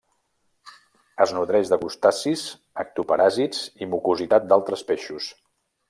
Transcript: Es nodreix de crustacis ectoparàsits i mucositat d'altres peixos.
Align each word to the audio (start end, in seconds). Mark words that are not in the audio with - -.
Es 1.25 1.33
nodreix 1.39 1.69
de 1.73 1.77
crustacis 1.83 2.45
ectoparàsits 2.85 3.63
i 3.87 3.93
mucositat 3.95 4.49
d'altres 4.53 4.87
peixos. 4.91 5.31